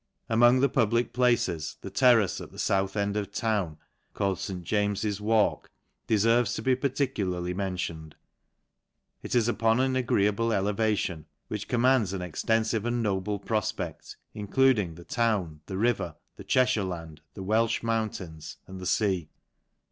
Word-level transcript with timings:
Among 0.29 0.61
the 0.61 0.67
public 0.67 1.13
places, 1.13 1.77
the 1.81 1.91
terrace, 1.91 2.41
at 2.41 2.51
the 2.51 2.57
buth 2.57 2.95
end 2.97 3.15
of 3.15 3.25
the 3.27 3.31
town, 3.31 3.77
called 4.15 4.39
St. 4.39 4.63
James's 4.63 5.21
Walk, 5.21 5.69
de 6.07 6.15
eives 6.15 6.55
to 6.55 6.63
be 6.63 6.75
particularly 6.75 7.53
mentioned. 7.53 8.15
It 9.21 9.35
is 9.35 9.47
upon 9.47 9.79
an 9.79 9.93
.greeable 9.93 10.51
elevation, 10.55 11.27
which 11.49 11.67
commands 11.67 12.13
an 12.13 12.21
extenfive 12.21 12.81
tnd 12.81 12.93
noble 12.95 13.39
profpec~r, 13.39 14.17
including 14.33 14.95
the 14.95 15.05
town, 15.05 15.61
the 15.67 15.77
river, 15.77 16.15
he 16.35 16.45
Che/hire 16.45 16.83
land, 16.83 17.21
the 17.35 17.43
Welch 17.43 17.83
mountains, 17.83 18.57
and 18.65 18.79
the 18.79 18.87
fea. 18.87 19.29